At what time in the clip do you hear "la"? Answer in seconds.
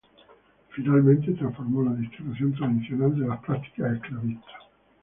1.83-1.93